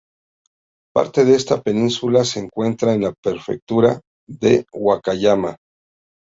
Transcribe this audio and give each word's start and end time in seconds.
Parte 0.95 1.25
de 1.25 1.35
esta 1.35 1.61
península 1.61 2.25
se 2.25 2.39
encuentra 2.39 2.93
en 2.95 3.03
la 3.03 3.13
prefectura 3.13 4.01
de 4.25 4.65
Wakayama. 4.73 5.57